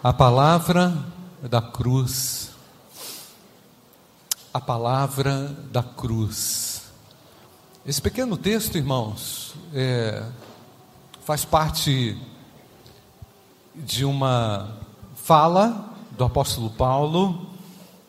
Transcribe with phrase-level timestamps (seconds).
[0.00, 0.96] A palavra
[1.42, 2.52] da cruz.
[4.54, 6.84] A palavra da cruz.
[7.84, 10.24] Esse pequeno texto, irmãos, é,
[11.24, 12.16] faz parte
[13.74, 14.76] de uma
[15.16, 17.48] fala do apóstolo Paulo,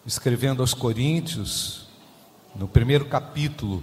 [0.06, 1.88] escrevendo aos Coríntios,
[2.56, 3.82] no primeiro capítulo.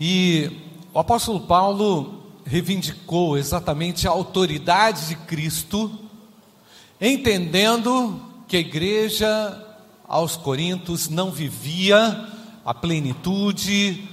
[0.00, 0.50] E
[0.92, 6.09] o apóstolo Paulo reivindicou exatamente a autoridade de Cristo
[7.00, 9.66] entendendo que a igreja
[10.06, 12.28] aos Coríntios não vivia
[12.64, 14.06] a plenitude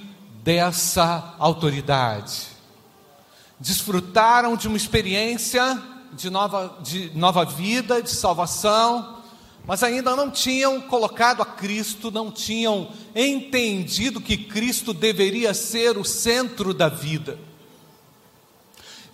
[0.43, 2.47] dessa autoridade.
[3.59, 5.81] Desfrutaram de uma experiência
[6.13, 9.17] de nova, de nova vida, de salvação,
[9.65, 16.05] mas ainda não tinham colocado a Cristo, não tinham entendido que Cristo deveria ser o
[16.05, 17.37] centro da vida.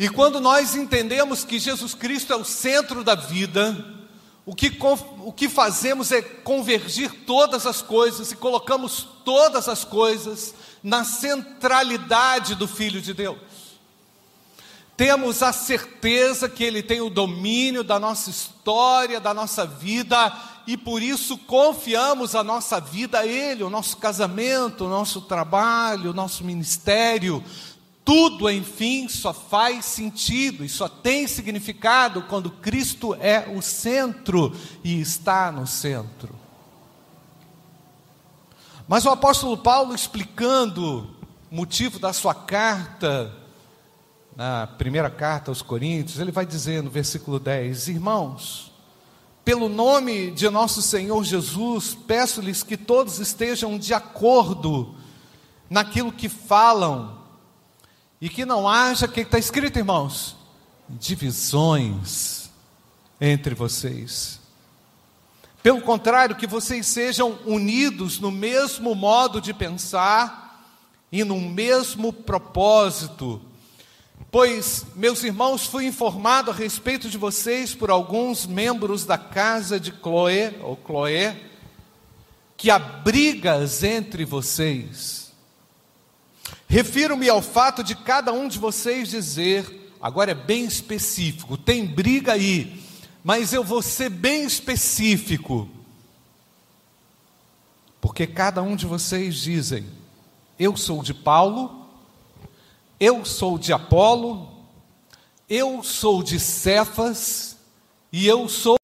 [0.04, 3.74] E quando nós entendemos que Jesus Cristo é o centro da vida,
[4.46, 4.70] o que,
[5.22, 12.54] o que fazemos é convergir todas as coisas e colocamos todas as coisas na centralidade
[12.54, 13.38] do Filho de Deus.
[14.98, 20.76] Temos a certeza que Ele tem o domínio da nossa história, da nossa vida, e
[20.76, 26.14] por isso confiamos a nossa vida a Ele, o nosso casamento, o nosso trabalho, o
[26.14, 27.42] nosso ministério,
[28.06, 35.00] tudo, enfim, só faz sentido e só tem significado quando Cristo é o centro e
[35.00, 36.36] está no centro.
[38.88, 41.08] Mas o apóstolo Paulo, explicando
[41.50, 43.34] o motivo da sua carta,
[44.36, 48.74] na primeira carta aos Coríntios, ele vai dizer no versículo 10: Irmãos,
[49.46, 54.94] pelo nome de nosso Senhor Jesus, peço-lhes que todos estejam de acordo
[55.70, 57.23] naquilo que falam
[58.24, 60.38] e que não haja, o que está escrito, irmãos?
[60.88, 62.50] Divisões
[63.20, 64.40] entre vocês.
[65.62, 70.66] Pelo contrário, que vocês sejam unidos no mesmo modo de pensar
[71.12, 73.42] e no mesmo propósito.
[74.32, 79.92] Pois, meus irmãos, fui informado a respeito de vocês por alguns membros da casa de
[79.92, 81.36] Chloe, ou Chloe,
[82.56, 85.23] que há brigas entre vocês.
[86.68, 92.34] Refiro-me ao fato de cada um de vocês dizer, agora é bem específico, tem briga
[92.34, 92.82] aí,
[93.24, 95.70] mas eu vou ser bem específico.
[98.02, 99.86] Porque cada um de vocês dizem:
[100.60, 101.88] eu sou de Paulo,
[103.00, 104.50] eu sou de Apolo,
[105.50, 107.56] eu sou de Cefas
[108.12, 108.78] e eu sou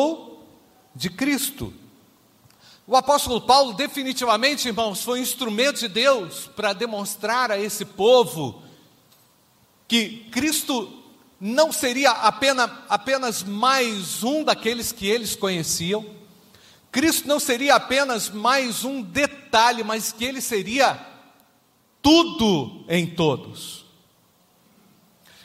[0.96, 1.74] de Cristo.
[2.90, 8.64] O apóstolo Paulo, definitivamente, irmãos, foi um instrumento de Deus para demonstrar a esse povo
[9.88, 10.92] que Cristo
[11.40, 16.04] não seria apenas, apenas mais um daqueles que eles conheciam,
[16.92, 21.00] Cristo não seria apenas mais um detalhe, mas que ele seria
[22.02, 23.86] tudo em todos.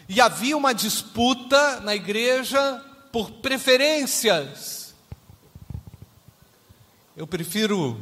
[0.09, 2.83] E havia uma disputa na igreja
[3.13, 4.84] por preferências
[7.17, 7.97] eu prefiro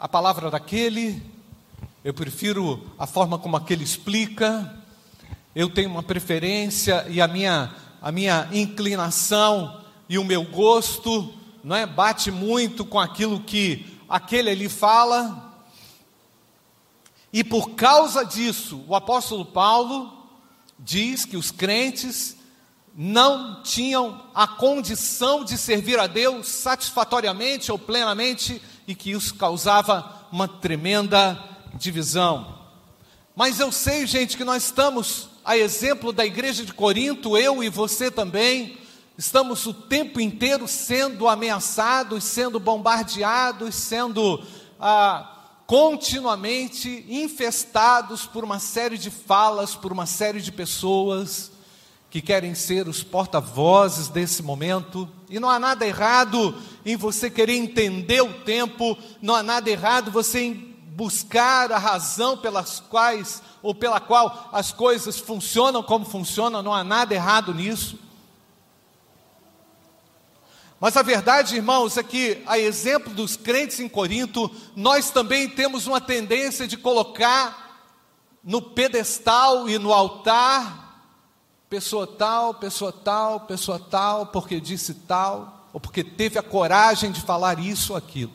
[0.00, 1.22] a palavra daquele,
[2.02, 4.76] eu prefiro a forma como aquele explica,
[5.54, 11.32] eu tenho uma preferência e a minha, a minha inclinação e o meu gosto
[11.62, 15.54] não é, bate muito com aquilo que aquele ali fala.
[17.32, 20.12] E por causa disso, o apóstolo Paulo
[20.76, 22.36] diz que os crentes
[23.00, 30.26] não tinham a condição de servir a Deus satisfatoriamente ou plenamente e que isso causava
[30.32, 31.38] uma tremenda
[31.74, 32.58] divisão.
[33.36, 37.68] Mas eu sei, gente, que nós estamos, a exemplo da igreja de Corinto, eu e
[37.68, 38.76] você também,
[39.16, 44.42] estamos o tempo inteiro sendo ameaçados, sendo bombardeados, sendo
[44.80, 45.36] ah,
[45.68, 51.52] continuamente infestados por uma série de falas, por uma série de pessoas
[52.10, 57.54] que querem ser os porta-vozes desse momento, e não há nada errado em você querer
[57.54, 60.54] entender o tempo, não há nada errado você em
[60.94, 66.82] buscar a razão pelas quais ou pela qual as coisas funcionam como funcionam, não há
[66.82, 67.98] nada errado nisso.
[70.80, 75.86] Mas a verdade, irmãos, é que, a exemplo dos crentes em Corinto, nós também temos
[75.86, 77.84] uma tendência de colocar
[78.42, 80.87] no pedestal e no altar
[81.68, 87.20] Pessoa tal, pessoa tal, pessoa tal, porque disse tal, ou porque teve a coragem de
[87.20, 88.32] falar isso ou aquilo.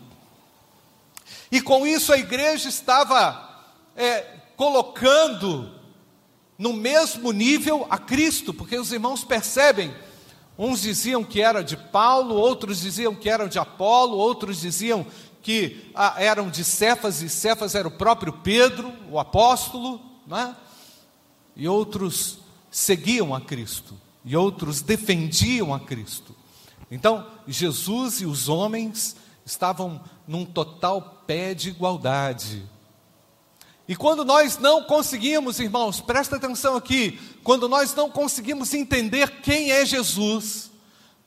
[1.51, 3.63] E com isso a igreja estava
[3.95, 4.21] é,
[4.55, 5.71] colocando
[6.57, 9.93] no mesmo nível a Cristo, porque os irmãos percebem
[10.57, 15.05] Uns diziam que era de Paulo, outros diziam que eram de Apolo, outros diziam
[15.41, 20.55] que ah, eram de Cefas, e Cefas era o próprio Pedro, o apóstolo, né?
[21.55, 22.37] e outros
[22.73, 23.93] seguiam a Cristo,
[24.25, 26.35] e outros defendiam a Cristo.
[26.89, 29.15] Então, Jesus e os homens
[29.45, 32.63] estavam num total pé de igualdade.
[33.87, 39.71] E quando nós não conseguimos, irmãos, presta atenção aqui, quando nós não conseguimos entender quem
[39.71, 40.71] é Jesus,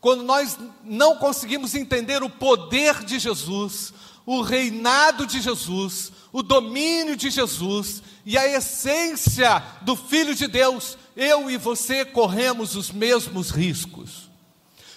[0.01, 3.95] quando nós não conseguimos entender o poder de Jesus,
[4.25, 10.99] o reinado de Jesus, o domínio de Jesus e a essência do Filho de Deus,
[11.17, 14.29] eu e você corremos os mesmos riscos.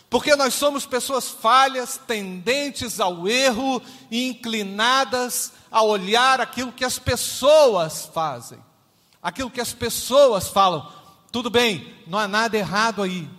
[0.09, 3.79] Porque nós somos pessoas falhas, tendentes ao erro
[4.09, 8.57] e inclinadas a olhar aquilo que as pessoas fazem,
[9.21, 10.91] aquilo que as pessoas falam.
[11.31, 13.29] Tudo bem, não há nada errado aí.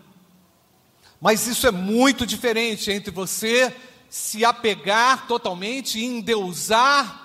[1.21, 3.77] Mas isso é muito diferente entre você
[4.09, 7.20] se apegar totalmente endeusar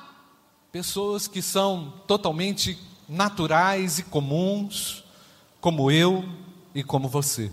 [0.75, 2.77] pessoas que são totalmente
[3.07, 5.05] naturais e comuns,
[5.61, 6.27] como eu
[6.73, 7.49] e como você.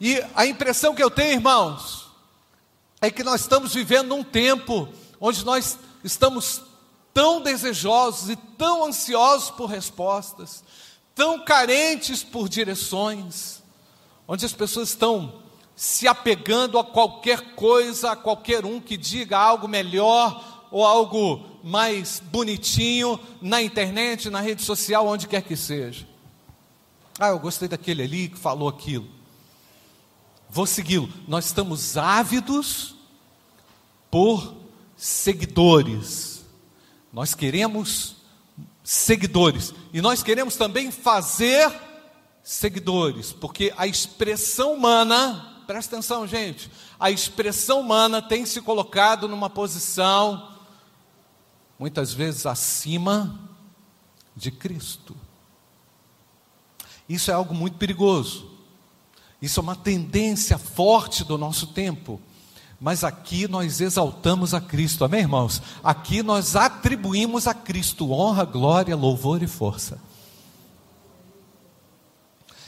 [0.00, 2.06] E a impressão que eu tenho, irmãos,
[3.02, 4.88] é que nós estamos vivendo num tempo
[5.20, 6.62] onde nós estamos
[7.12, 10.64] tão desejosos e tão ansiosos por respostas,
[11.14, 13.62] tão carentes por direções,
[14.26, 15.42] onde as pessoas estão
[15.76, 22.18] se apegando a qualquer coisa, a qualquer um que diga algo melhor ou algo mais
[22.18, 26.08] bonitinho na internet, na rede social, onde quer que seja.
[27.18, 29.22] Ah, eu gostei daquele ali que falou aquilo
[30.52, 31.08] vou segui-lo.
[31.26, 32.94] Nós estamos ávidos
[34.10, 34.54] por
[34.94, 36.44] seguidores.
[37.10, 38.16] Nós queremos
[38.84, 39.72] seguidores.
[39.94, 41.72] E nós queremos também fazer
[42.44, 46.70] seguidores, porque a expressão humana, presta atenção, gente,
[47.00, 50.51] a expressão humana tem se colocado numa posição
[51.82, 53.40] muitas vezes acima
[54.36, 55.16] de Cristo.
[57.08, 58.48] Isso é algo muito perigoso.
[59.42, 62.20] Isso é uma tendência forte do nosso tempo.
[62.80, 65.60] Mas aqui nós exaltamos a Cristo, amém, irmãos?
[65.82, 70.00] Aqui nós atribuímos a Cristo honra, glória, louvor e força.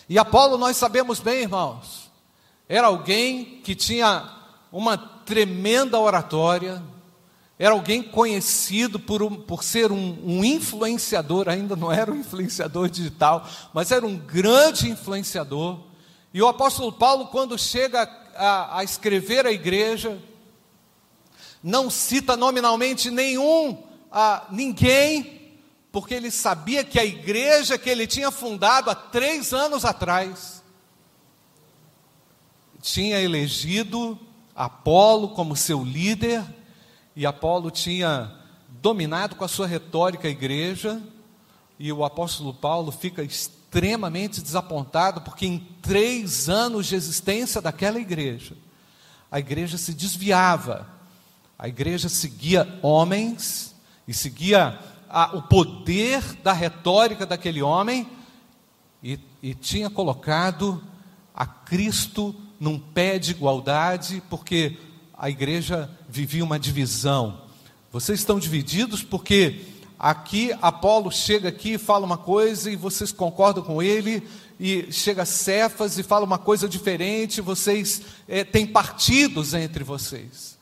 [0.09, 2.11] E Apolo, nós sabemos bem, irmãos,
[2.69, 4.29] era alguém que tinha
[4.73, 6.83] uma tremenda oratória,
[7.65, 12.91] era alguém conhecido por, um, por ser um, um influenciador, ainda não era um influenciador
[12.91, 15.81] digital, mas era um grande influenciador.
[16.35, 18.03] E o apóstolo Paulo, quando chega
[18.37, 20.21] a, a escrever a igreja,
[21.63, 23.83] não cita nominalmente nenhum,
[24.13, 25.57] a, ninguém,
[25.91, 30.63] porque ele sabia que a igreja que ele tinha fundado há três anos atrás,
[32.83, 34.19] tinha elegido
[34.55, 36.45] Apolo como seu líder,
[37.17, 38.33] e Apolo tinha
[38.83, 41.01] dominado com a sua retórica a igreja,
[41.79, 48.57] e o apóstolo Paulo fica extremamente desapontado, porque em três anos de existência daquela igreja,
[49.31, 50.87] a igreja se desviava,
[51.59, 53.75] a igreja seguia homens
[54.07, 54.79] e seguia
[55.09, 58.09] a, o poder da retórica daquele homem
[59.03, 60.83] e, e tinha colocado
[61.35, 64.77] a Cristo num pé de igualdade, porque
[65.25, 67.41] a igreja vivia uma divisão.
[67.91, 69.59] Vocês estão divididos porque
[69.99, 74.29] Aqui, Apolo chega aqui e fala uma coisa e vocês concordam com ele,
[74.61, 80.59] e chega Cefas e fala uma coisa diferente, vocês é, têm partidos entre vocês.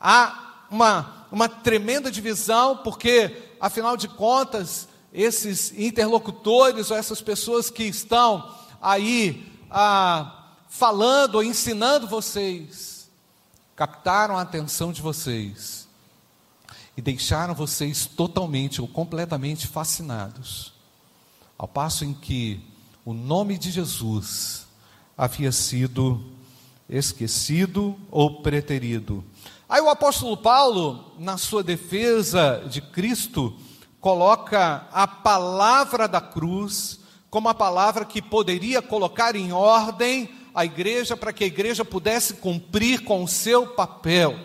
[0.00, 7.82] Há uma, uma tremenda divisão, porque, afinal de contas, esses interlocutores ou essas pessoas que
[7.82, 12.99] estão aí ah, falando ou ensinando vocês,
[13.80, 15.88] captaram a atenção de vocês
[16.98, 20.74] e deixaram vocês totalmente ou completamente fascinados,
[21.56, 22.60] ao passo em que
[23.06, 24.66] o nome de Jesus
[25.16, 26.22] havia sido
[26.90, 29.24] esquecido ou preterido.
[29.66, 33.56] Aí o apóstolo Paulo, na sua defesa de Cristo,
[33.98, 41.16] coloca a palavra da cruz como a palavra que poderia colocar em ordem a igreja
[41.16, 44.38] para que a igreja pudesse cumprir com o seu papel.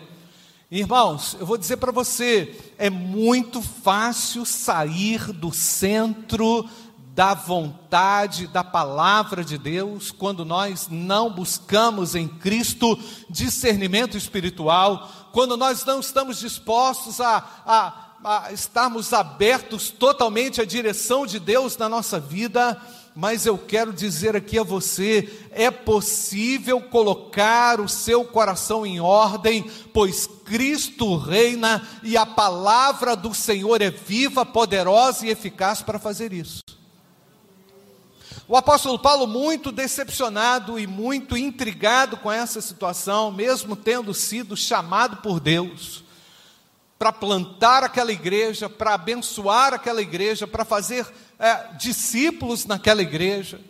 [0.70, 6.68] Irmãos, eu vou dizer para você, é muito fácil sair do centro
[7.14, 12.98] da vontade da palavra de Deus quando nós não buscamos em Cristo
[13.30, 21.26] discernimento espiritual, quando nós não estamos dispostos a, a, a estarmos abertos totalmente à direção
[21.26, 22.78] de Deus na nossa vida
[23.16, 29.64] mas eu quero dizer aqui a você: é possível colocar o seu coração em ordem,
[29.94, 36.30] pois Cristo reina e a palavra do Senhor é viva, poderosa e eficaz para fazer
[36.30, 36.60] isso.
[38.46, 45.16] O apóstolo Paulo, muito decepcionado e muito intrigado com essa situação, mesmo tendo sido chamado
[45.16, 46.05] por Deus
[46.98, 51.06] para plantar aquela igreja, para abençoar aquela igreja, para fazer
[51.38, 53.60] é, discípulos naquela igreja.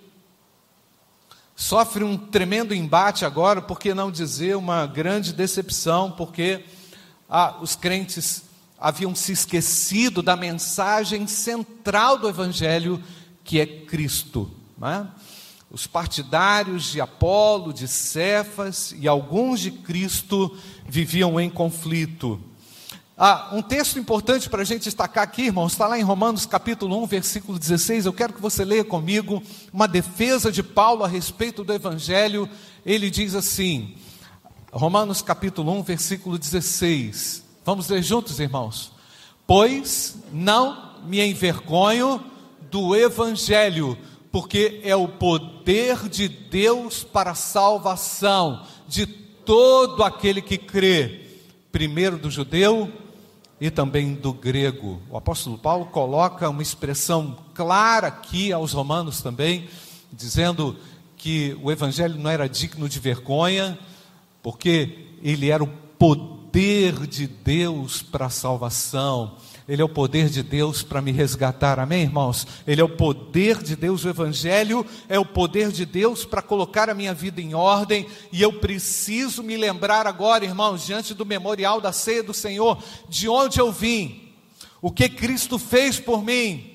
[1.55, 6.65] Sofre um tremendo embate agora, por que não dizer uma grande decepção, porque
[7.29, 8.43] ah, os crentes
[8.79, 13.03] haviam se esquecido da mensagem central do Evangelho,
[13.43, 14.51] que é Cristo.
[14.83, 15.07] É?
[15.71, 20.57] Os partidários de Apolo, de Cefas e alguns de Cristo
[20.87, 22.41] viviam em conflito.
[23.19, 27.03] Ah, um texto importante para a gente destacar aqui, irmãos, está lá em Romanos capítulo
[27.03, 28.05] 1, versículo 16.
[28.05, 29.43] Eu quero que você leia comigo
[29.73, 32.47] uma defesa de Paulo a respeito do Evangelho.
[32.85, 33.95] Ele diz assim,
[34.71, 37.43] Romanos capítulo 1, versículo 16.
[37.65, 38.93] Vamos ler juntos, irmãos?
[39.47, 42.23] Pois não me envergonho
[42.71, 43.97] do Evangelho,
[44.31, 51.31] porque é o poder de Deus para a salvação de todo aquele que crê,
[51.73, 52.93] primeiro do judeu
[53.61, 55.01] e também do grego.
[55.11, 59.69] O apóstolo Paulo coloca uma expressão clara aqui aos romanos também,
[60.13, 60.77] dizendo
[61.17, 63.79] que o evangelho não era digno de vergonha,
[64.43, 69.37] porque ele era o poder de Deus para a salvação.
[69.69, 72.47] Ele é o poder de Deus para me resgatar, amém, irmãos?
[72.65, 76.89] Ele é o poder de Deus, o Evangelho é o poder de Deus para colocar
[76.89, 81.81] a minha vida em ordem, e eu preciso me lembrar agora, irmãos, diante do memorial
[81.81, 84.31] da ceia do Senhor, de onde eu vim,
[84.81, 86.73] o que Cristo fez por mim,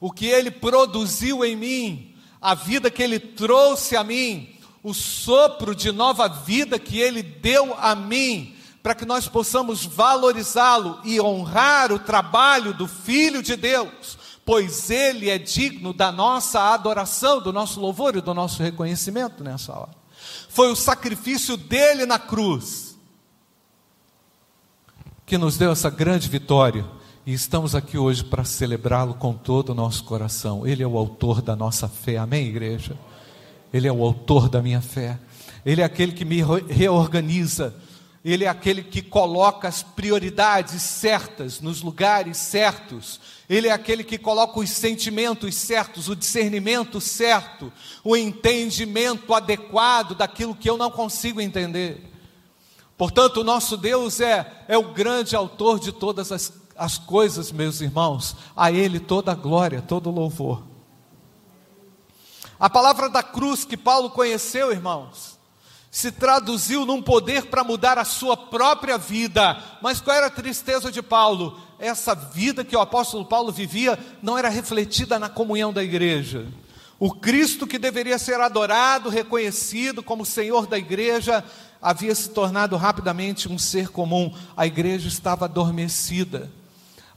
[0.00, 4.48] o que Ele produziu em mim, a vida que Ele trouxe a mim,
[4.82, 11.00] o sopro de nova vida que Ele deu a mim para que nós possamos valorizá-lo
[11.04, 17.40] e honrar o trabalho do Filho de Deus, pois ele é digno da nossa adoração,
[17.40, 19.94] do nosso louvor e do nosso reconhecimento nessa hora.
[20.48, 22.92] Foi o sacrifício dele na cruz
[25.24, 26.84] que nos deu essa grande vitória.
[27.24, 30.66] E estamos aqui hoje para celebrá-lo com todo o nosso coração.
[30.66, 32.98] Ele é o autor da nossa fé, amém, igreja?
[33.72, 35.18] Ele é o autor da minha fé.
[35.64, 37.74] Ele é aquele que me reorganiza,
[38.24, 43.20] ele é aquele que coloca as prioridades certas nos lugares certos.
[43.48, 47.72] Ele é aquele que coloca os sentimentos certos, o discernimento certo,
[48.04, 52.12] o entendimento adequado daquilo que eu não consigo entender.
[52.96, 57.80] Portanto, o nosso Deus é, é o grande autor de todas as, as coisas, meus
[57.80, 58.36] irmãos.
[58.54, 60.62] A Ele toda a glória, todo o louvor.
[62.56, 65.36] A palavra da cruz que Paulo conheceu, irmãos,
[65.92, 69.62] se traduziu num poder para mudar a sua própria vida.
[69.82, 71.60] Mas qual era a tristeza de Paulo?
[71.78, 76.46] Essa vida que o apóstolo Paulo vivia não era refletida na comunhão da igreja.
[76.98, 81.44] O Cristo que deveria ser adorado, reconhecido como Senhor da igreja,
[81.80, 84.34] havia se tornado rapidamente um ser comum.
[84.56, 86.50] A igreja estava adormecida.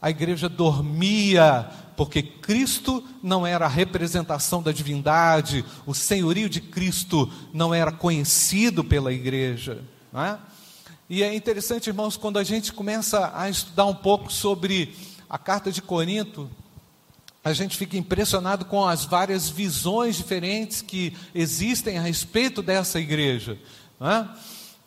[0.01, 7.31] A igreja dormia porque Cristo não era a representação da divindade, o senhorio de Cristo
[7.53, 9.83] não era conhecido pela igreja.
[10.11, 10.39] Não é?
[11.09, 14.95] E é interessante, irmãos, quando a gente começa a estudar um pouco sobre
[15.29, 16.49] a carta de Corinto,
[17.43, 23.55] a gente fica impressionado com as várias visões diferentes que existem a respeito dessa igreja.
[23.99, 24.27] Não é?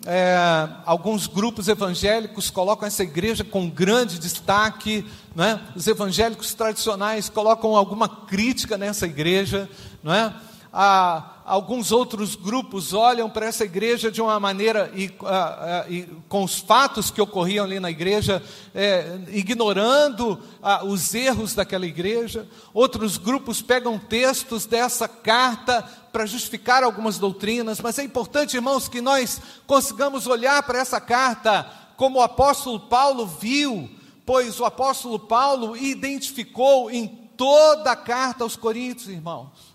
[0.07, 5.05] É, alguns grupos evangélicos colocam essa igreja com grande destaque,
[5.37, 5.59] é?
[5.75, 9.69] os evangélicos tradicionais colocam alguma crítica nessa igreja,
[10.03, 10.33] não é?
[10.73, 16.03] Há, alguns outros grupos olham para essa igreja de uma maneira, e, a, a, e
[16.29, 18.43] com os fatos que ocorriam ali na igreja,
[18.75, 22.47] é, ignorando a, os erros daquela igreja.
[22.75, 29.01] Outros grupos pegam textos dessa carta para justificar algumas doutrinas, mas é importante, irmãos, que
[29.01, 33.89] nós consigamos olhar para essa carta como o apóstolo Paulo viu,
[34.27, 39.68] pois o apóstolo Paulo identificou em toda a carta aos Coríntios, irmãos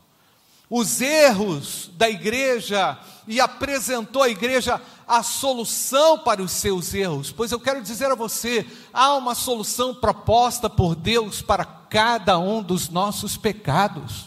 [0.75, 7.31] os erros da igreja e apresentou à igreja a solução para os seus erros.
[7.31, 12.63] Pois eu quero dizer a você, há uma solução proposta por Deus para cada um
[12.63, 14.25] dos nossos pecados.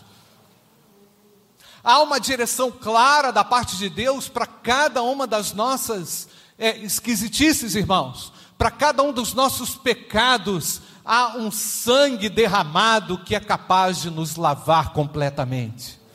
[1.83, 7.75] Há uma direção clara da parte de Deus para cada uma das nossas é, esquisitices,
[7.75, 8.33] irmãos.
[8.57, 14.37] Para cada um dos nossos pecados, há um sangue derramado que é capaz de nos
[14.37, 16.06] lavar completamente.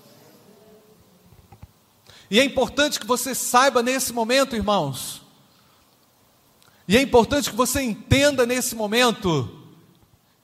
[2.32, 5.22] E é importante que você saiba nesse momento, irmãos,
[6.88, 9.50] e é importante que você entenda nesse momento,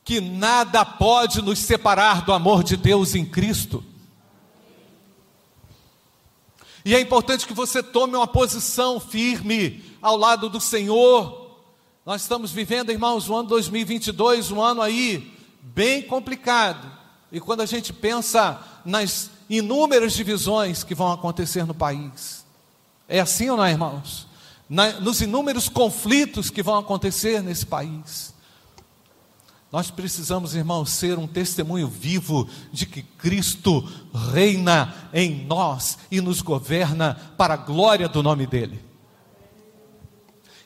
[0.03, 3.81] que nada pode nos separar do amor de Deus em Cristo.
[6.83, 11.57] E é importante que você tome uma posição firme ao lado do Senhor.
[12.05, 16.91] Nós estamos vivendo, irmãos, o ano 2022, um ano aí bem complicado.
[17.31, 22.45] E quando a gente pensa nas inúmeras divisões que vão acontecer no país,
[23.07, 24.27] é assim ou não, irmãos?
[24.69, 28.33] Na, nos inúmeros conflitos que vão acontecer nesse país.
[29.71, 33.81] Nós precisamos, irmãos, ser um testemunho vivo de que Cristo
[34.33, 38.83] reina em nós e nos governa para a glória do nome dEle.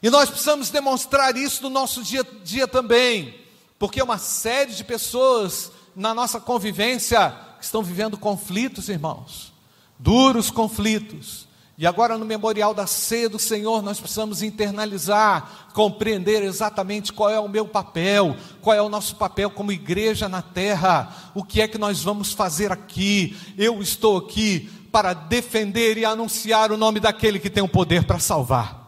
[0.04, 3.36] E nós precisamos demonstrar isso no nosso dia a dia também,
[3.78, 7.36] porque uma série de pessoas na nossa convivência
[7.66, 9.54] estão vivendo conflitos, irmãos,
[10.00, 11.48] duros conflitos,
[11.82, 17.40] e agora, no memorial da ceia do Senhor, nós precisamos internalizar, compreender exatamente qual é
[17.40, 21.68] o meu papel, qual é o nosso papel como igreja na terra, o que é
[21.68, 23.36] que nós vamos fazer aqui.
[23.58, 28.20] Eu estou aqui para defender e anunciar o nome daquele que tem o poder para
[28.20, 28.80] salvar.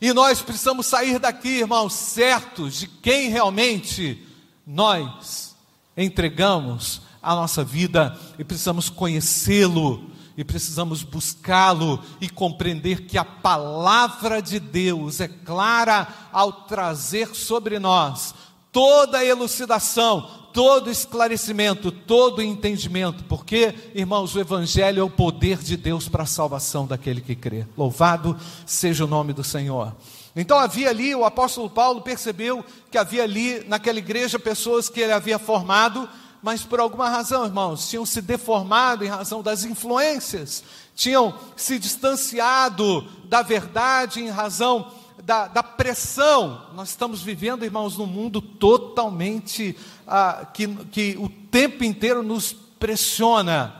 [0.00, 4.26] E nós precisamos sair daqui, irmãos, certos de quem realmente
[4.66, 5.53] nós
[5.96, 14.42] entregamos a nossa vida e precisamos conhecê-lo e precisamos buscá-lo e compreender que a palavra
[14.42, 18.34] de Deus é clara ao trazer sobre nós
[18.74, 25.76] toda a elucidação, todo esclarecimento, todo entendimento, porque, irmãos, o Evangelho é o poder de
[25.76, 27.64] Deus para a salvação daquele que crê.
[27.78, 28.36] Louvado
[28.66, 29.94] seja o nome do Senhor.
[30.36, 35.12] Então havia ali, o apóstolo Paulo percebeu que havia ali naquela igreja pessoas que ele
[35.12, 36.08] havia formado
[36.44, 40.62] mas por alguma razão, irmãos, tinham se deformado em razão das influências,
[40.94, 46.66] tinham se distanciado da verdade em razão da, da pressão.
[46.74, 49.74] Nós estamos vivendo, irmãos, num mundo totalmente
[50.06, 53.74] ah, que, que o tempo inteiro nos pressiona,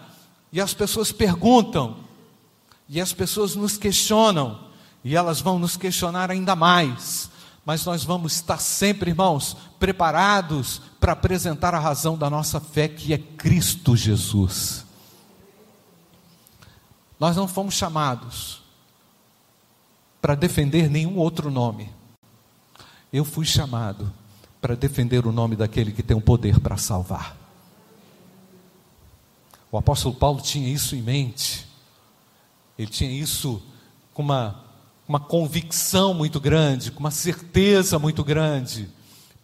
[0.51, 1.99] e as pessoas perguntam,
[2.89, 4.59] e as pessoas nos questionam,
[5.05, 7.31] e elas vão nos questionar ainda mais
[7.65, 13.15] mas nós vamos estar sempre, irmãos, preparados para apresentar a razão da nossa fé, que
[13.15, 14.85] é Cristo Jesus.
[17.19, 18.63] Nós não fomos chamados
[20.21, 21.91] para defender nenhum outro nome.
[23.11, 24.13] Eu fui chamado
[24.61, 27.35] para defender o nome daquele que tem o poder para salvar.
[29.71, 31.67] O apóstolo Paulo tinha isso em mente.
[32.79, 33.63] Ele tinha isso
[34.13, 34.64] com uma
[35.07, 38.89] uma convicção muito grande, com uma certeza muito grande,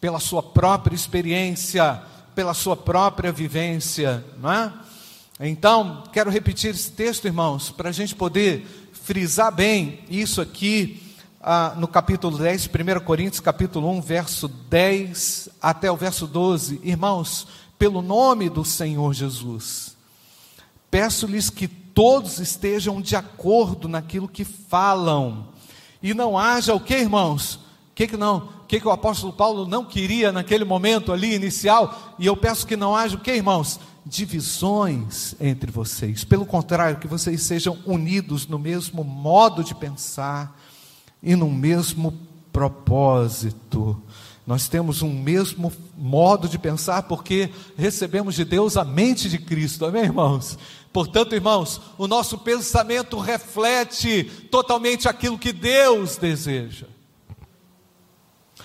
[0.00, 2.02] pela sua própria experiência,
[2.34, 4.72] pela sua própria vivência, não é?
[5.40, 11.02] Então, quero repetir esse texto, irmãos, para a gente poder frisar bem isso aqui
[11.40, 16.80] ah, no capítulo 10, 1 Coríntios, capítulo 1, verso 10 até o verso 12.
[16.82, 17.46] Irmãos,
[17.78, 19.96] pelo nome do Senhor Jesus,
[20.90, 21.66] peço-lhes que
[22.00, 25.48] todos estejam de acordo naquilo que falam,
[26.02, 27.56] e não haja o que, irmãos?
[27.56, 27.60] O
[27.94, 28.38] que, que não?
[28.38, 32.14] O que, que o apóstolo Paulo não queria naquele momento ali inicial?
[32.18, 33.78] E eu peço que não haja o que, irmãos?
[34.06, 36.24] Divisões entre vocês.
[36.24, 40.58] Pelo contrário, que vocês sejam unidos no mesmo modo de pensar
[41.22, 42.18] e no mesmo
[42.50, 44.02] propósito.
[44.46, 49.84] Nós temos um mesmo modo de pensar porque recebemos de Deus a mente de Cristo,
[49.84, 50.58] amém, irmãos?
[50.92, 56.86] Portanto, irmãos, o nosso pensamento reflete totalmente aquilo que Deus deseja.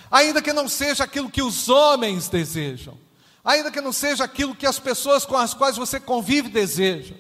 [0.09, 2.97] Ainda que não seja aquilo que os homens desejam,
[3.43, 7.17] ainda que não seja aquilo que as pessoas com as quais você convive desejam,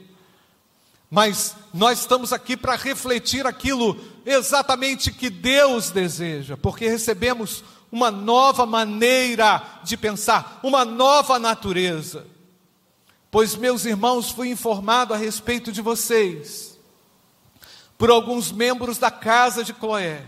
[1.09, 8.65] mas nós estamos aqui para refletir aquilo exatamente que Deus deseja, porque recebemos uma nova
[8.65, 12.25] maneira de pensar, uma nova natureza.
[13.35, 16.79] Pois, meus irmãos, fui informado a respeito de vocês,
[17.97, 20.25] por alguns membros da casa de Cloé,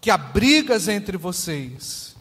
[0.00, 2.16] que há brigas entre vocês,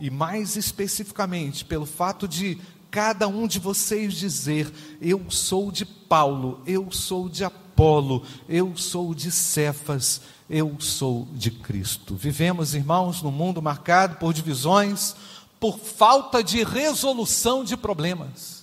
[0.00, 2.58] e mais especificamente pelo fato de
[2.90, 9.14] cada um de vocês dizer: Eu sou de Paulo, eu sou de Apolo, eu sou
[9.14, 12.14] de Cefas, eu sou de Cristo.
[12.14, 15.14] Vivemos, irmãos, num mundo marcado por divisões,
[15.60, 18.55] por falta de resolução de problemas.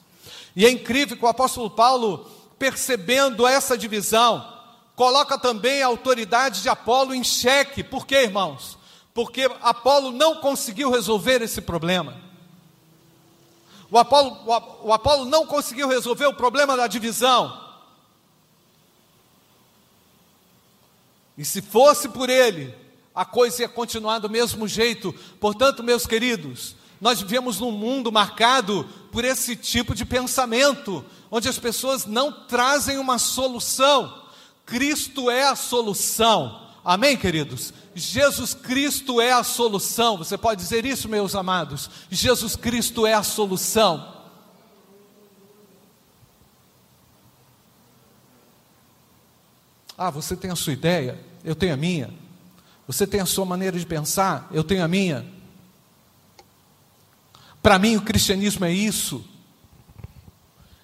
[0.55, 4.47] E é incrível que o apóstolo Paulo, percebendo essa divisão,
[4.95, 7.83] coloca também a autoridade de Apolo em xeque.
[7.83, 8.77] Por quê, irmãos?
[9.13, 12.21] Porque Apolo não conseguiu resolver esse problema.
[13.89, 14.39] O Apolo,
[14.83, 17.61] o Apolo não conseguiu resolver o problema da divisão.
[21.37, 22.73] E se fosse por ele,
[23.13, 25.13] a coisa ia continuar do mesmo jeito.
[25.39, 31.59] Portanto, meus queridos, nós vivemos num mundo marcado por esse tipo de pensamento, onde as
[31.59, 34.23] pessoas não trazem uma solução.
[34.65, 36.69] Cristo é a solução.
[36.81, 37.73] Amém, queridos?
[37.93, 40.17] Jesus Cristo é a solução.
[40.17, 41.89] Você pode dizer isso, meus amados?
[42.09, 44.23] Jesus Cristo é a solução.
[49.97, 52.13] Ah, você tem a sua ideia, eu tenho a minha.
[52.87, 55.42] Você tem a sua maneira de pensar, eu tenho a minha.
[57.63, 59.25] Para mim, o cristianismo é isso.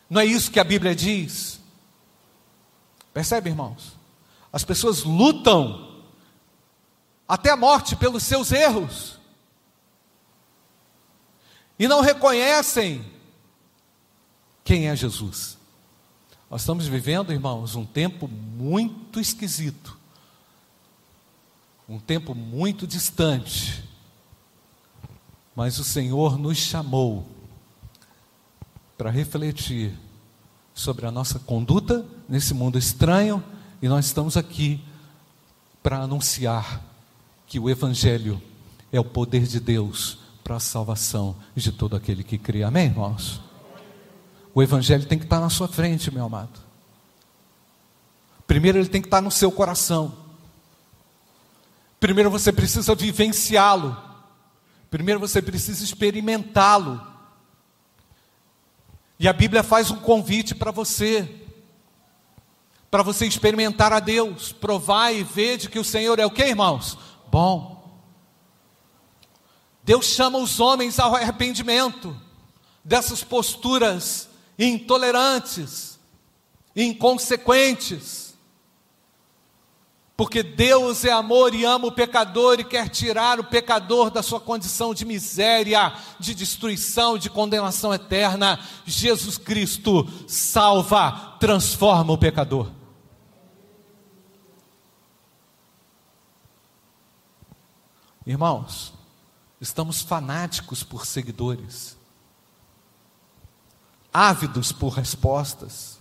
[0.10, 1.60] Não é isso que a Bíblia diz.
[3.14, 3.98] Percebe, irmãos?
[4.52, 6.04] As pessoas lutam
[7.28, 9.20] até a morte pelos seus erros
[11.78, 13.06] e não reconhecem
[14.64, 15.58] quem é Jesus.
[16.50, 19.98] Nós estamos vivendo, irmãos, um tempo muito esquisito,
[21.88, 23.84] um tempo muito distante,
[25.60, 27.28] mas o Senhor nos chamou
[28.98, 29.94] para refletir
[30.74, 33.44] sobre a nossa conduta nesse mundo estranho
[33.82, 34.82] e nós estamos aqui
[35.84, 36.82] para anunciar
[37.46, 38.42] que o Evangelho
[38.90, 42.64] é o poder de Deus para a salvação de todo aquele que crê.
[42.64, 43.42] Amém, irmãos?
[44.56, 46.58] O Evangelho tem que estar na sua frente, meu amado.
[48.48, 50.14] Primeiro, ele tem que estar no seu coração.
[52.00, 54.08] Primeiro, você precisa vivenciá-lo.
[54.90, 57.06] Primeiro, você precisa experimentá-lo.
[59.20, 61.44] E a Bíblia faz um convite para você,
[62.90, 66.44] para você experimentar a Deus, provar e ver de que o Senhor é o que,
[66.44, 66.98] irmãos?
[67.30, 67.78] Bom.
[69.84, 72.16] Deus chama os homens ao arrependimento
[72.84, 76.00] dessas posturas intolerantes,
[76.76, 78.29] inconsequentes.
[80.20, 84.38] Porque Deus é amor e ama o pecador e quer tirar o pecador da sua
[84.38, 88.60] condição de miséria, de destruição, de condenação eterna.
[88.86, 92.70] Jesus Cristo salva, transforma o pecador.
[98.26, 98.94] Irmãos,
[99.62, 101.98] estamos fanáticos por seguidores
[104.12, 105.99] ávidos por respostas.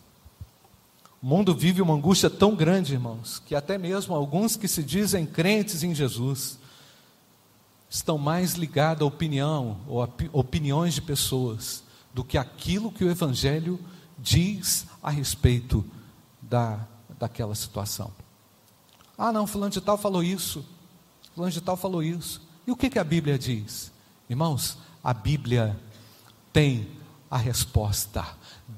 [1.21, 5.27] O mundo vive uma angústia tão grande, irmãos, que até mesmo alguns que se dizem
[5.27, 6.59] crentes em Jesus
[7.91, 11.83] estão mais ligados à opinião ou a opiniões de pessoas
[12.15, 13.81] do que aquilo que o Evangelho
[14.17, 15.85] diz a respeito
[16.41, 16.87] da,
[17.19, 18.13] daquela situação.
[19.17, 20.65] Ah, não, fulano de tal falou isso,
[21.35, 22.41] fulano de tal falou isso.
[22.67, 23.91] E o que, que a Bíblia diz?
[24.31, 25.79] Irmãos, a Bíblia
[26.53, 26.89] tem
[27.31, 28.25] a resposta.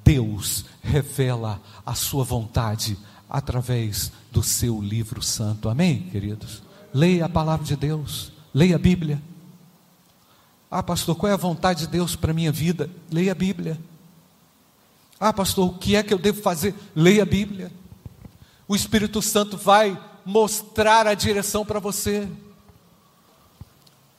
[0.04, 5.68] Deus revela a sua vontade através do seu livro santo.
[5.68, 6.62] Amém, queridos?
[6.92, 9.22] Leia a palavra de Deus, leia a Bíblia.
[10.70, 12.90] Ah, pastor, qual é a vontade de Deus para a minha vida?
[13.10, 13.78] Leia a Bíblia.
[15.18, 16.74] Ah, pastor, o que é que eu devo fazer?
[16.94, 17.72] Leia a Bíblia.
[18.66, 22.28] O Espírito Santo vai mostrar a direção para você.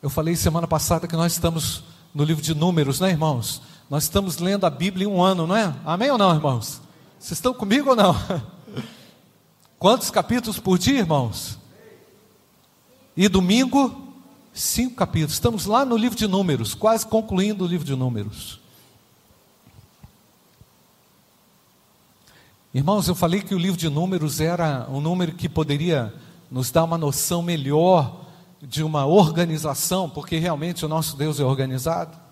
[0.02, 3.62] Eu falei semana passada que nós estamos no livro de Números, né, irmãos?
[3.92, 5.76] Nós estamos lendo a Bíblia em um ano, não é?
[5.84, 6.82] Amém ou não, irmãos?
[7.20, 8.16] Vocês estão comigo ou não?
[9.78, 11.60] Quantos capítulos por dia, irmãos?
[13.18, 14.14] E domingo,
[14.54, 15.34] cinco capítulos.
[15.34, 18.62] Estamos lá no livro de Números, quase concluindo o livro de Números.
[22.74, 26.14] Irmãos, eu falei que o livro de Números era um número que poderia
[26.50, 28.22] nos dar uma noção melhor
[28.62, 32.31] de uma organização, porque realmente o nosso Deus é organizado.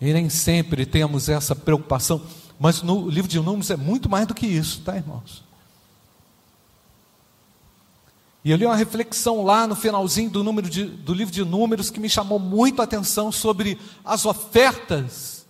[0.00, 2.22] E nem sempre temos essa preocupação,
[2.58, 5.44] mas no livro de Números é muito mais do que isso, tá, irmãos?
[8.44, 11.90] E eu li uma reflexão lá no finalzinho do, número de, do livro de Números
[11.90, 15.44] que me chamou muito a atenção sobre as ofertas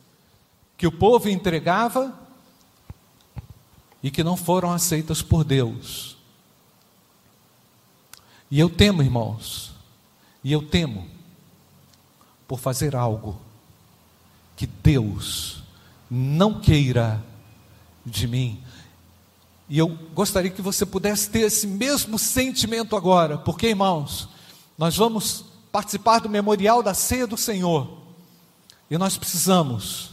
[0.78, 2.18] que o povo entregava
[4.02, 6.16] e que não foram aceitas por Deus.
[8.50, 9.74] E eu temo, irmãos,
[10.42, 11.06] e eu temo
[12.46, 13.45] por fazer algo
[14.56, 15.62] que Deus
[16.10, 17.22] não queira
[18.04, 18.60] de mim.
[19.68, 24.28] E eu gostaria que você pudesse ter esse mesmo sentimento agora, porque, irmãos,
[24.78, 27.98] nós vamos participar do memorial da ceia do Senhor,
[28.90, 30.12] e nós precisamos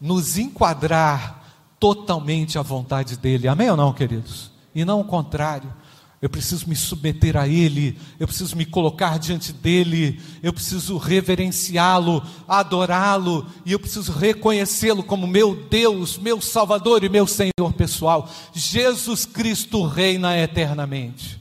[0.00, 1.44] nos enquadrar
[1.78, 4.50] totalmente à vontade dEle, amém ou não, queridos?
[4.74, 5.72] E não o contrário.
[6.20, 12.20] Eu preciso me submeter a Ele, eu preciso me colocar diante dEle, eu preciso reverenciá-lo,
[12.48, 18.28] adorá-lo, e eu preciso reconhecê-lo como meu Deus, meu Salvador e meu Senhor pessoal.
[18.52, 21.40] Jesus Cristo reina eternamente.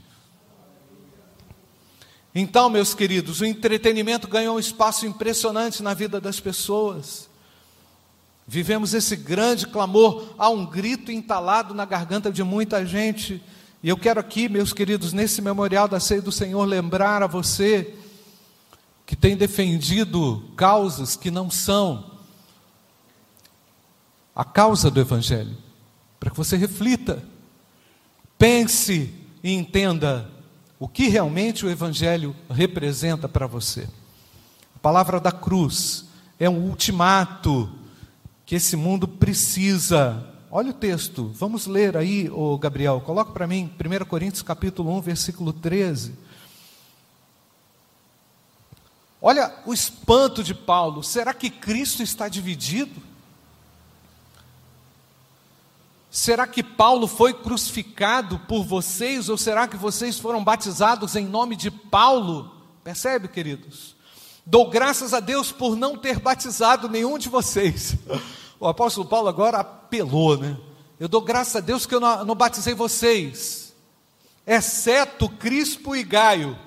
[2.36, 7.28] Então, meus queridos, o entretenimento ganhou um espaço impressionante na vida das pessoas.
[8.48, 13.42] Vivemos esse grande clamor, há um grito entalado na garganta de muita gente
[13.84, 17.96] e eu quero aqui, meus queridos, nesse memorial da ceia do Senhor, lembrar a você
[19.06, 22.12] que tem defendido causas que não são
[24.36, 25.56] a causa do Evangelho,
[26.20, 27.24] para que você reflita,
[28.38, 29.14] pense
[29.44, 30.30] e entenda
[30.80, 33.88] o que realmente o Evangelho representa para você.
[34.76, 36.06] A palavra da cruz
[36.40, 37.72] é um ultimato
[38.46, 43.70] que esse mundo precisa Olha o texto, vamos ler aí, o Gabriel, coloca para mim,
[43.78, 46.14] 1 Coríntios capítulo 1, versículo 13.
[49.22, 53.02] Olha o espanto de Paulo, será que Cristo está dividido?
[56.10, 61.58] Será que Paulo foi crucificado por vocês ou será que vocês foram batizados em nome
[61.58, 62.56] de Paulo?
[62.86, 63.98] Percebe, queridos?
[64.46, 67.98] Dou graças a Deus por não ter batizado nenhum de vocês.
[68.60, 70.58] O apóstolo Paulo agora apelou, né?
[71.00, 73.74] Eu dou graças a Deus que eu não, não batizei vocês,
[74.46, 76.58] exceto Crispo e Gaio,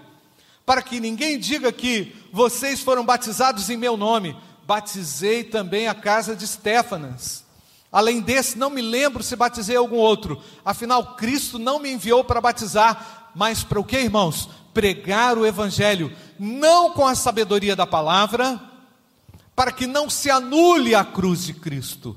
[0.64, 4.36] para que ninguém diga que vocês foram batizados em meu nome.
[4.64, 7.44] Batizei também a casa de Stefanas.
[7.90, 10.40] Além desse, não me lembro se batizei algum outro.
[10.64, 14.48] Afinal, Cristo não me enviou para batizar, mas para o que, irmãos?
[14.72, 18.60] Pregar o Evangelho, não com a sabedoria da palavra,
[19.60, 22.16] para que não se anule a cruz de Cristo.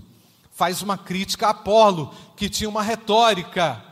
[0.54, 3.84] Faz uma crítica a Apolo, que tinha uma retórica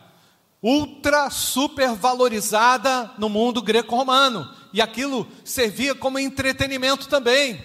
[0.63, 7.61] ultra super valorizada no mundo greco-romano, e aquilo servia como entretenimento também.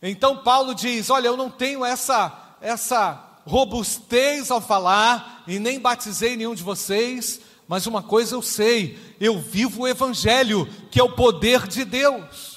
[0.00, 6.34] Então Paulo diz: "Olha, eu não tenho essa essa robustez ao falar e nem batizei
[6.34, 11.12] nenhum de vocês, mas uma coisa eu sei, eu vivo o evangelho, que é o
[11.12, 12.51] poder de Deus.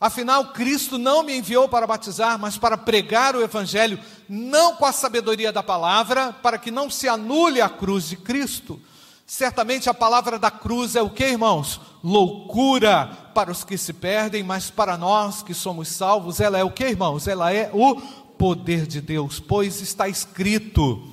[0.00, 4.92] Afinal, Cristo não me enviou para batizar, mas para pregar o Evangelho, não com a
[4.92, 8.80] sabedoria da palavra, para que não se anule a cruz de Cristo.
[9.26, 11.78] Certamente a palavra da cruz é o que, irmãos?
[12.02, 16.70] Loucura para os que se perdem, mas para nós que somos salvos, ela é o
[16.70, 17.28] que, irmãos?
[17.28, 18.00] Ela é o
[18.38, 21.12] poder de Deus, pois está escrito.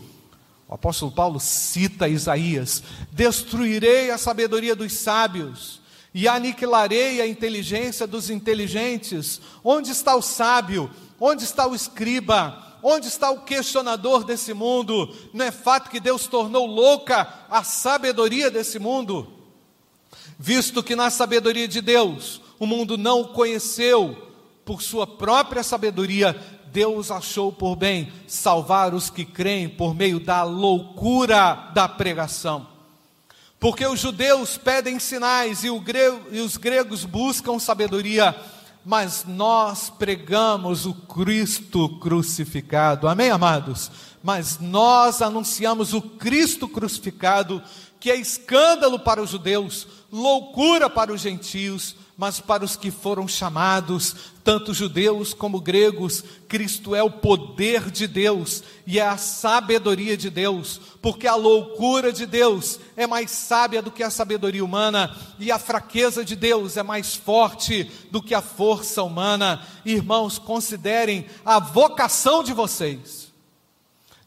[0.65, 5.76] O apóstolo Paulo cita Isaías: Destruirei a sabedoria dos sábios
[6.17, 9.39] e aniquilarei a inteligência dos inteligentes.
[9.63, 10.89] Onde está o sábio?
[11.21, 12.79] Onde está o escriba?
[12.81, 15.15] Onde está o questionador desse mundo?
[15.31, 19.31] Não é fato que Deus tornou louca a sabedoria desse mundo?
[20.39, 24.17] Visto que na sabedoria de Deus o mundo não o conheceu
[24.65, 26.35] por sua própria sabedoria,
[26.73, 32.76] Deus achou por bem salvar os que creem por meio da loucura da pregação.
[33.59, 38.35] Porque os judeus pedem sinais e, grego, e, os gregos buscam sabedoria,
[38.85, 43.07] mas nós pregamos o Cristo crucificado.
[43.07, 43.89] Amém, amados?
[44.21, 47.61] Mas nós anunciamos o Cristo crucificado,
[47.99, 53.27] que é escândalo para os judeus, loucura para os gentios, mas para os que foram
[53.27, 60.17] chamados, tanto judeus como gregos, Cristo é o poder de Deus e é a sabedoria
[60.17, 65.15] de Deus, porque a loucura de Deus é mais sábia do que a sabedoria humana
[65.37, 69.61] e a fraqueza de Deus é mais forte do que a força humana.
[69.85, 73.27] Irmãos, considerem a vocação de vocês.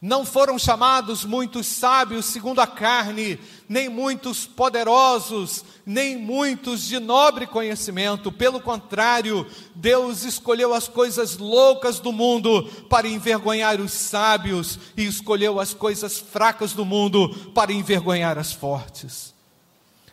[0.00, 3.38] Não foram chamados muitos sábios segundo a carne,
[3.70, 8.33] nem muitos poderosos, nem muitos de nobre conhecimento.
[8.33, 15.61] Pelo contrário, Deus escolheu as coisas loucas do mundo para envergonhar os sábios, e escolheu
[15.61, 19.30] as coisas fracas do mundo para envergonhar as fortes.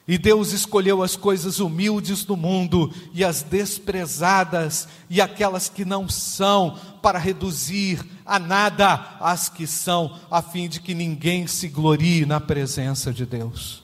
[0.07, 6.07] E Deus escolheu as coisas humildes do mundo e as desprezadas e aquelas que não
[6.07, 12.25] são, para reduzir a nada as que são, a fim de que ninguém se glorie
[12.25, 13.83] na presença de Deus.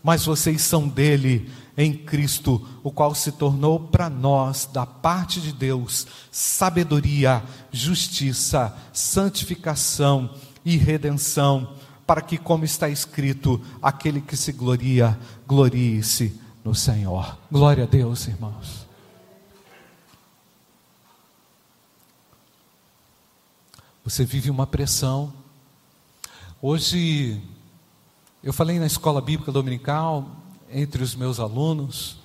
[0.00, 5.52] Mas vocês são dele em Cristo, o qual se tornou para nós, da parte de
[5.52, 7.42] Deus, sabedoria,
[7.72, 10.30] justiça, santificação
[10.64, 11.68] e redenção
[12.08, 17.36] para que, como está escrito, aquele que se gloria, glorie-se no Senhor.
[17.52, 18.86] Glória a Deus, irmãos.
[24.02, 25.30] Você vive uma pressão.
[26.62, 27.42] Hoje,
[28.40, 30.30] Eu falei na escola bíblica dominical,
[30.70, 32.18] entre os meus alunos,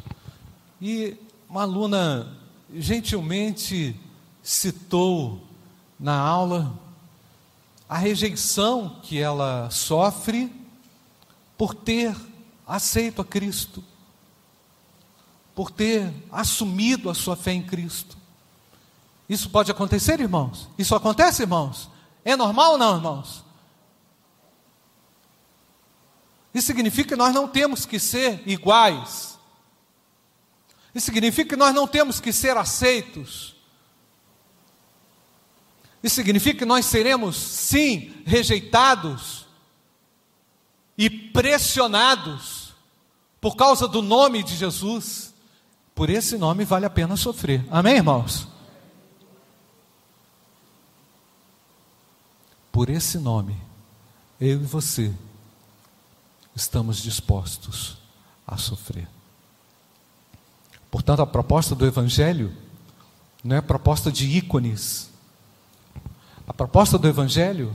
[0.79, 1.17] e
[1.49, 2.37] uma aluna
[2.71, 3.99] gentilmente
[4.43, 5.41] citou
[5.99, 6.79] na aula
[7.93, 10.51] a rejeição que ela sofre
[11.55, 12.15] por ter
[12.65, 13.83] aceito a Cristo,
[15.53, 18.17] por ter assumido a sua fé em Cristo.
[19.29, 20.67] Isso pode acontecer, irmãos?
[20.75, 21.87] Isso acontece, irmãos?
[22.25, 23.43] É normal ou não, irmãos?
[26.51, 29.37] Isso significa que nós não temos que ser iguais.
[30.95, 33.52] Isso significa que nós não temos que ser aceitos.
[36.03, 39.45] Isso significa que nós seremos, sim, rejeitados
[40.97, 42.73] e pressionados
[43.39, 45.33] por causa do nome de Jesus.
[45.95, 47.65] Por esse nome vale a pena sofrer.
[47.71, 48.47] Amém, irmãos?
[52.69, 53.55] Por esse nome,
[54.41, 55.13] eu e você
[56.55, 57.97] estamos dispostos
[58.45, 59.07] a sofrer.
[60.91, 62.51] Portanto, a proposta do Evangelho
[63.43, 65.12] não é proposta de ícones.
[66.47, 67.73] A proposta do Evangelho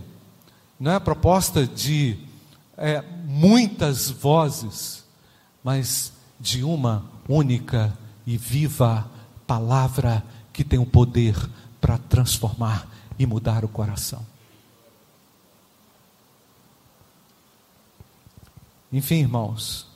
[0.78, 2.18] não é a proposta de
[2.76, 5.04] é, muitas vozes,
[5.64, 9.10] mas de uma única e viva
[9.46, 11.34] palavra que tem o poder
[11.80, 12.86] para transformar
[13.18, 14.24] e mudar o coração.
[18.92, 19.86] Enfim, irmãos,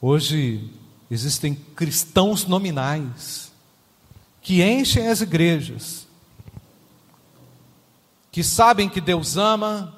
[0.00, 0.70] hoje
[1.10, 3.52] existem cristãos nominais
[4.40, 6.01] que enchem as igrejas,
[8.32, 9.94] que sabem que Deus ama,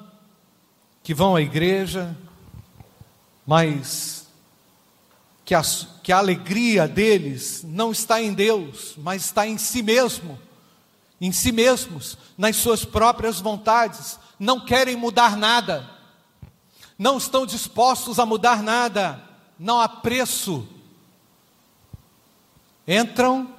[1.01, 2.15] que vão à igreja,
[3.47, 4.27] mas
[5.43, 5.63] que a,
[6.03, 10.37] que a alegria deles não está em Deus, mas está em si mesmo,
[11.19, 15.95] em si mesmos, nas suas próprias vontades, não querem mudar nada
[16.97, 19.21] não estão dispostos a mudar nada,
[19.59, 20.67] não há preço.
[22.87, 23.53] Entram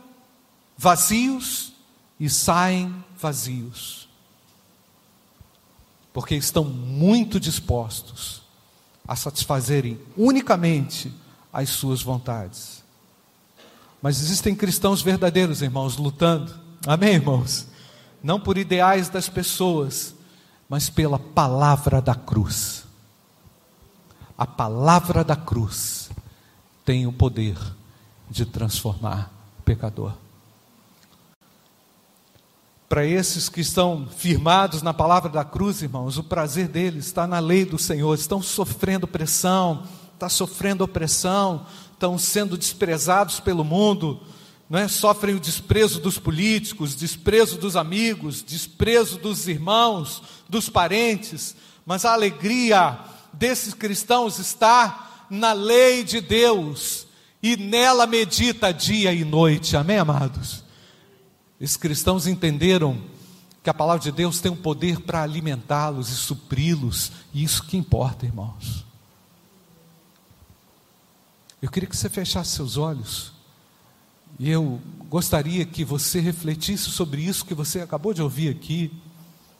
[0.77, 1.73] vazios
[2.19, 4.06] e saem vazios,
[6.17, 8.41] porque estão muito dispostos
[9.07, 11.13] a satisfazerem unicamente
[11.53, 12.83] as suas vontades.
[14.01, 17.67] Mas existem cristãos verdadeiros, irmãos, lutando, amém, irmãos?
[18.23, 20.15] Não por ideais das pessoas,
[20.67, 22.87] mas pela palavra da cruz
[24.39, 26.11] a palavra da cruz
[26.83, 27.59] tem o poder
[28.31, 30.13] de transformar o pecador.
[32.89, 37.41] Para esses que estão firmados na palavra da cruz, irmãos, o prazer deles está na
[37.41, 39.83] lei do Senhor, estão sofrendo pressão,
[40.15, 44.21] está sofrendo opressão, estão sendo desprezados pelo mundo,
[44.71, 44.87] não é?
[44.87, 52.13] sofrem o desprezo dos políticos, desprezo dos amigos, desprezo dos irmãos, dos parentes, mas a
[52.13, 52.99] alegria
[53.33, 57.07] desses cristãos está na lei de Deus
[57.43, 59.77] e nela medita dia e noite.
[59.77, 60.66] Amém, amados?
[61.61, 63.01] Esses cristãos entenderam
[63.63, 67.77] que a palavra de Deus tem um poder para alimentá-los e supri-los, e isso que
[67.77, 68.85] importa, irmãos.
[71.61, 73.33] Eu queria que você fechasse seus olhos,
[74.39, 78.93] e eu gostaria que você refletisse sobre isso que você acabou de ouvir aqui,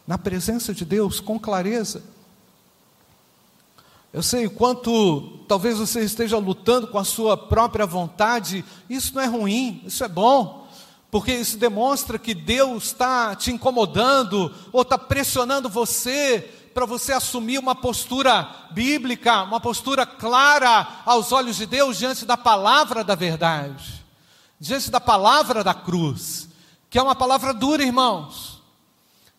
[0.07, 2.03] na presença de Deus, com clareza.
[4.13, 9.23] Eu sei o quanto talvez você esteja lutando com a sua própria vontade, isso não
[9.23, 10.66] é ruim, isso é bom,
[11.17, 16.41] porque isso demonstra que Deus está te incomodando ou está pressionando você
[16.75, 22.37] para você assumir uma postura bíblica, uma postura clara aos olhos de Deus diante da
[22.37, 24.05] palavra da verdade,
[24.61, 26.51] diante da palavra da cruz,
[26.91, 28.61] que é uma palavra dura, irmãos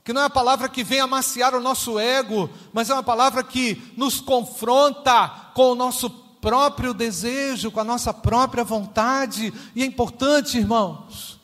[0.04, 3.44] que não é uma palavra que vem amaciar o nosso ego, mas é uma palavra
[3.44, 9.86] que nos confronta com o nosso próprio desejo, com a nossa própria vontade, e é
[9.86, 11.37] importante, irmãos,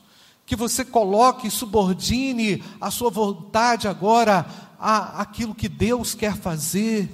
[0.46, 4.46] que você coloque e subordine a sua vontade agora
[4.78, 7.10] a aquilo que Deus quer fazer.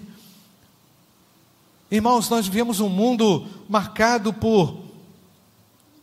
[1.90, 4.84] Irmãos, nós vivemos um mundo marcado por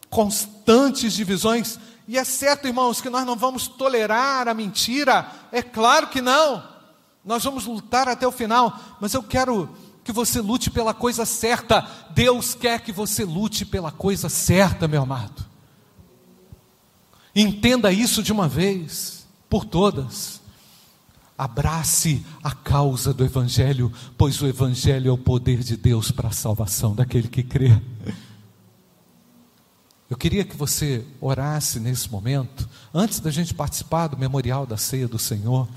[0.10, 6.08] constantes divisões e é certo, irmãos, que nós não vamos tolerar a mentira, é claro
[6.08, 6.64] que não.
[7.26, 9.70] Nós vamos lutar até o final, mas eu quero
[10.06, 11.86] que você lute pela coisa certa.
[12.12, 15.46] Deus quer que você lute pela coisa certa, meu amado.
[17.40, 20.42] Entenda isso de uma vez, por todas.
[21.38, 26.32] Abrace a causa do Evangelho, pois o Evangelho é o poder de Deus para a
[26.32, 27.80] salvação daquele que crê.
[30.10, 35.08] Eu queria que você orasse nesse momento, antes da gente participar do memorial da ceia
[35.08, 35.70] do Senhor.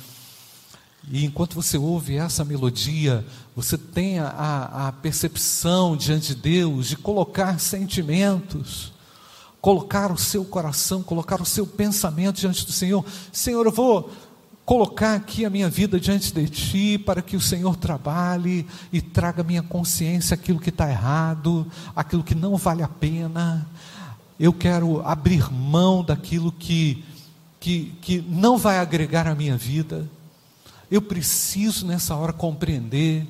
[1.11, 3.23] E enquanto você ouve essa melodia,
[3.55, 8.95] você tem a, a percepção diante de Deus de colocar sentimentos,
[9.61, 13.05] colocar o seu coração, colocar o seu pensamento diante do Senhor.
[13.33, 14.11] Senhor, eu vou
[14.65, 19.43] colocar aqui a minha vida diante de Ti, para que o Senhor trabalhe e traga
[19.43, 23.69] à minha consciência aquilo que está errado, aquilo que não vale a pena.
[24.39, 27.05] Eu quero abrir mão daquilo que,
[27.59, 30.09] que, que não vai agregar à minha vida.
[30.91, 33.27] Eu preciso nessa hora compreender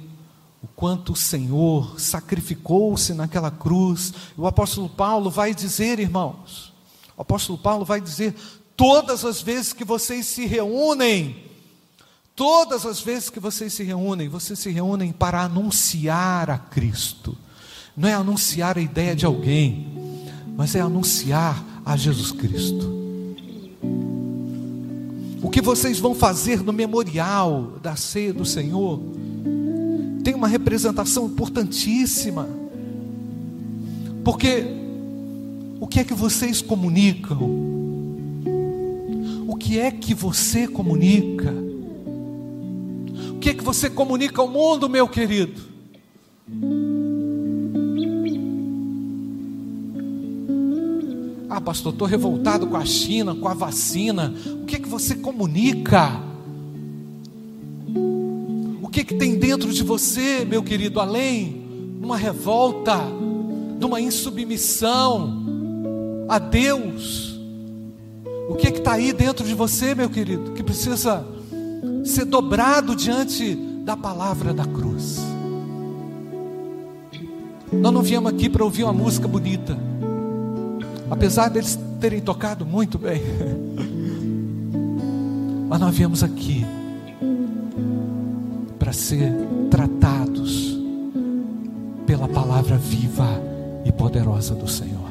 [0.62, 4.12] o quanto o Senhor sacrificou-se naquela cruz.
[4.36, 6.72] O apóstolo Paulo vai dizer, irmãos,
[7.16, 8.34] o apóstolo Paulo vai dizer:
[8.80, 11.36] Todas as vezes que vocês se reúnem,
[12.34, 17.36] todas as vezes que vocês se reúnem, vocês se reúnem para anunciar a Cristo.
[17.94, 19.86] Não é anunciar a ideia de alguém,
[20.56, 23.00] mas é anunciar a Jesus Cristo.
[25.42, 28.98] O que vocês vão fazer no memorial da ceia do Senhor
[30.22, 32.48] tem uma representação importantíssima.
[34.24, 34.64] Porque
[35.80, 37.70] o que é que vocês comunicam?
[39.70, 41.54] que é que você comunica?
[43.30, 45.60] O que é que você comunica ao mundo, meu querido?
[51.48, 54.34] Ah, pastor, estou revoltado com a China, com a vacina.
[54.62, 56.20] O que é que você comunica?
[59.60, 61.66] Dentro de você, meu querido, além
[61.98, 62.96] de uma revolta,
[63.78, 65.44] de uma insubmissão
[66.30, 67.38] a Deus?
[68.48, 71.26] O que é está aí dentro de você, meu querido, que precisa
[72.06, 73.54] ser dobrado diante
[73.84, 75.18] da palavra da cruz?
[77.70, 79.76] Nós não viemos aqui para ouvir uma música bonita,
[81.10, 83.20] apesar deles terem tocado muito bem,
[85.68, 86.64] mas nós viemos aqui
[88.80, 89.49] para ser
[89.80, 90.78] tratados
[92.06, 93.28] pela palavra viva
[93.84, 95.08] e poderosa do Senhor.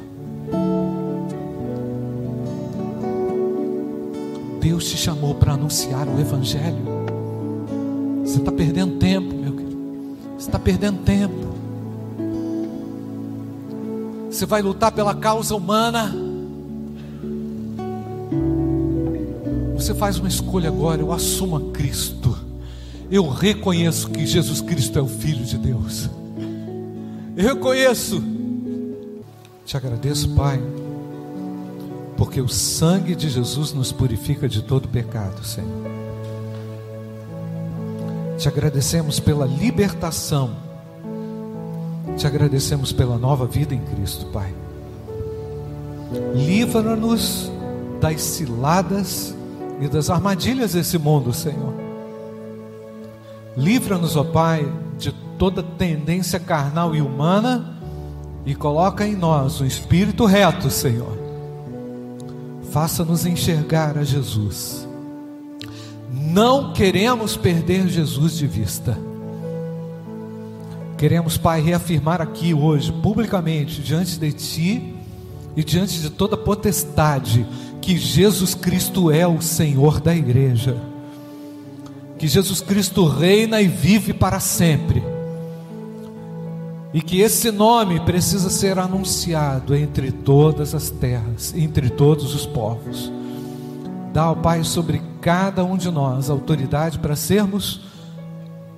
[4.61, 6.77] Deus te chamou para anunciar o Evangelho.
[8.23, 10.17] Você está perdendo tempo, meu querido.
[10.37, 11.49] Você está perdendo tempo.
[14.29, 16.13] Você vai lutar pela causa humana.
[19.73, 21.01] Você faz uma escolha agora.
[21.01, 22.48] Eu assumo a Cristo.
[23.11, 26.09] Eu reconheço que Jesus Cristo é o Filho de Deus.
[27.35, 28.21] Eu reconheço.
[29.65, 30.59] Te agradeço, Pai
[32.19, 35.69] porque o sangue de Jesus nos purifica de todo pecado, Senhor.
[38.37, 40.51] Te agradecemos pela libertação,
[42.17, 44.53] te agradecemos pela nova vida em Cristo, Pai.
[46.35, 47.49] Livra-nos
[48.01, 49.33] das ciladas
[49.79, 51.73] e das armadilhas desse mundo, Senhor.
[53.59, 57.77] Livra-nos, ó Pai, de toda tendência carnal e humana
[58.45, 61.29] e coloca em nós um espírito reto, Senhor
[62.69, 64.87] faça-nos enxergar a Jesus.
[66.11, 68.97] Não queremos perder Jesus de vista.
[70.97, 74.95] Queremos, Pai, reafirmar aqui hoje, publicamente, diante de Ti
[75.55, 77.45] e diante de toda potestade,
[77.81, 80.77] que Jesus Cristo é o Senhor da igreja,
[82.19, 85.01] que Jesus Cristo reina e vive para sempre
[86.93, 93.11] e que esse nome precisa ser anunciado entre todas as terras, entre todos os povos.
[94.11, 97.81] Dá ao Pai sobre cada um de nós autoridade para sermos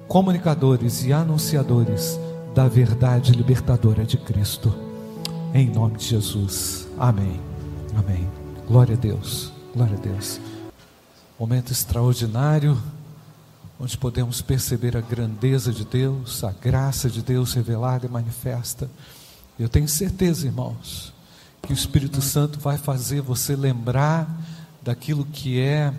[0.08, 2.20] comunicadores e anunciadores
[2.54, 4.74] da verdade libertadora de Cristo.
[5.54, 6.88] Em nome de Jesus.
[7.00, 7.40] Amém.
[7.98, 8.28] Amém.
[8.68, 9.52] Glória a Deus.
[9.74, 10.40] Glória a Deus.
[11.40, 12.78] Momento extraordinário
[13.82, 18.88] onde podemos perceber a grandeza de Deus, a graça de Deus revelada e manifesta.
[19.58, 21.12] Eu tenho certeza, irmãos,
[21.64, 24.30] que o Espírito Santo vai fazer você lembrar
[24.84, 25.92] daquilo que é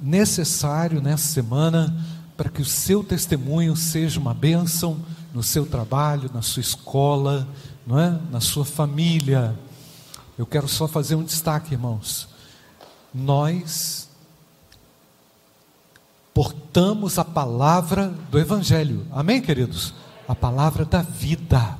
[0.00, 1.94] necessário nessa semana
[2.36, 5.00] para que o seu testemunho seja uma bênção
[5.32, 7.46] no seu trabalho, na sua escola,
[7.86, 8.18] não é?
[8.32, 9.56] na sua família.
[10.36, 12.28] Eu quero só fazer um destaque, irmãos.
[13.14, 14.09] Nós
[16.34, 19.06] portamos a palavra do Evangelho.
[19.10, 19.92] Amém, queridos?
[20.28, 21.78] A palavra da vida.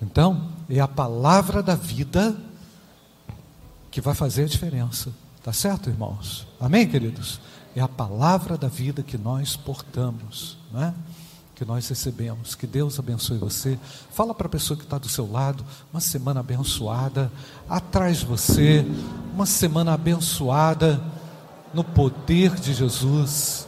[0.00, 2.36] Então, é a palavra da vida
[3.90, 5.12] que vai fazer a diferença.
[5.44, 6.46] Tá certo, irmãos?
[6.60, 7.40] Amém, queridos?
[7.74, 10.94] É a palavra da vida que nós portamos, não é?
[11.54, 12.54] Que nós recebemos.
[12.54, 13.78] Que Deus abençoe você.
[14.10, 17.30] Fala para a pessoa que está do seu lado, uma semana abençoada.
[17.68, 18.84] Atrás de você,
[19.34, 21.00] uma semana abençoada
[21.72, 23.66] no poder de Jesus,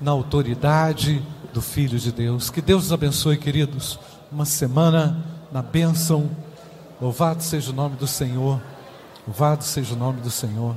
[0.00, 1.22] na autoridade
[1.52, 2.50] do Filho de Deus.
[2.50, 3.98] Que Deus os abençoe, queridos.
[4.30, 6.30] Uma semana na bênção.
[7.00, 8.60] Louvado seja o nome do Senhor.
[9.26, 10.76] Louvado seja o nome do Senhor.